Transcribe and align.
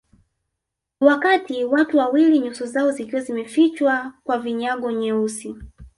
Wakati 1.01 1.63
watu 1.65 1.97
wawili 1.97 2.39
nyuso 2.39 2.65
zao 2.65 2.91
zikiwa 2.91 3.21
zimefichwa 3.21 4.13
kwa 4.23 4.39
vinyago 4.39 4.91
nyeusi 4.91 5.55